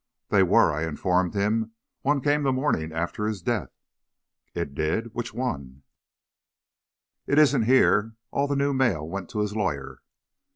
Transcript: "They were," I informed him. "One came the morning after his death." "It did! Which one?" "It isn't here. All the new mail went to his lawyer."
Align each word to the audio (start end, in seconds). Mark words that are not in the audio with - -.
"They 0.29 0.41
were," 0.41 0.71
I 0.73 0.87
informed 0.87 1.35
him. 1.35 1.73
"One 2.01 2.21
came 2.21 2.41
the 2.41 2.51
morning 2.51 2.91
after 2.91 3.27
his 3.27 3.39
death." 3.43 3.69
"It 4.55 4.73
did! 4.73 5.13
Which 5.13 5.31
one?" 5.31 5.83
"It 7.27 7.37
isn't 7.37 7.65
here. 7.65 8.15
All 8.31 8.47
the 8.47 8.55
new 8.55 8.73
mail 8.73 9.07
went 9.07 9.29
to 9.29 9.41
his 9.41 9.55
lawyer." 9.55 10.01